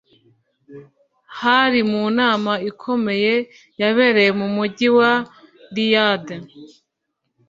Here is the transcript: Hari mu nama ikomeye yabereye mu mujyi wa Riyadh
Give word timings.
Hari 1.39 1.79
mu 1.91 2.03
nama 2.19 2.53
ikomeye 2.69 3.33
yabereye 3.81 4.31
mu 4.39 4.47
mujyi 4.55 4.87
wa 4.97 5.11
Riyadh 5.75 6.29